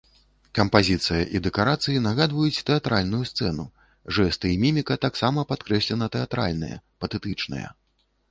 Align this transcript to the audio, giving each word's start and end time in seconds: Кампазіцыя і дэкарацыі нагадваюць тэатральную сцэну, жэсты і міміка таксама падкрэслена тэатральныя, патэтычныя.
Кампазіцыя 0.59 1.17
і 1.39 1.39
дэкарацыі 1.47 1.99
нагадваюць 2.05 2.63
тэатральную 2.69 3.19
сцэну, 3.33 3.65
жэсты 4.19 4.53
і 4.53 4.57
міміка 4.65 4.95
таксама 5.05 5.43
падкрэслена 5.51 6.05
тэатральныя, 6.15 6.81
патэтычныя. 7.05 7.67